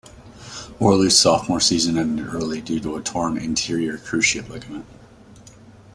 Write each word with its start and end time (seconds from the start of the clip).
Worley's 0.79 1.15
sophomore 1.19 1.59
season 1.59 1.95
ended 1.95 2.25
early 2.25 2.59
due 2.59 2.79
to 2.79 2.95
a 2.95 3.03
torn 3.03 3.37
anterior 3.37 3.99
cruciate 3.99 4.49
ligament. 4.49 4.87